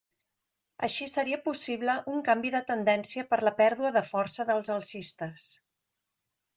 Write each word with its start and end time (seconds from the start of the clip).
Així 0.87 1.05
seria 1.11 1.39
possible 1.43 1.95
un 2.13 2.25
canvi 2.31 2.53
de 2.57 2.63
tendència 2.71 3.27
per 3.35 3.41
la 3.49 3.55
pèrdua 3.63 3.95
de 4.01 4.07
força 4.11 4.49
dels 4.53 4.77
alcistes. 4.81 5.49